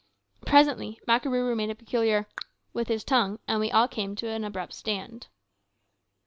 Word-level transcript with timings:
Presently 0.47 0.99
Makarooroo 1.07 1.55
made 1.55 1.69
a 1.69 1.75
peculiar 1.75 2.23
"cluck" 2.23 2.49
with 2.73 2.87
his 2.87 3.03
tongue, 3.03 3.37
and 3.47 3.59
we 3.59 3.69
all 3.69 3.87
came 3.87 4.15
to 4.15 4.29
an 4.29 4.43
abrupt 4.43 4.73
stand. 4.73 5.27